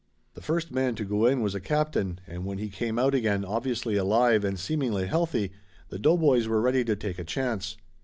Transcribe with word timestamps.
The 0.33 0.41
first 0.41 0.71
man 0.71 0.95
to 0.95 1.05
go 1.05 1.27
in 1.27 1.41
was 1.41 1.53
a 1.53 1.59
captain 1.59 2.19
and 2.25 2.43
when 2.43 2.57
he 2.57 2.69
came 2.69 2.97
out 2.97 3.13
again 3.13 3.45
obviously 3.45 3.97
alive 3.97 4.43
and 4.43 4.57
seemingly 4.59 5.05
healthy, 5.05 5.51
the 5.89 5.99
doughboys 5.99 6.47
were 6.47 6.59
ready 6.59 6.83
to 6.85 6.95
take 6.95 7.19
a 7.19 7.23
chance. 7.23 7.77